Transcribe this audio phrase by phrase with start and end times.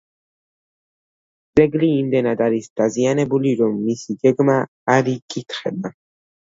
[1.59, 4.61] ძეგლი იმდენად არის დაზიანებული, რომ მისი გეგმა
[4.97, 5.99] არ იკითხება.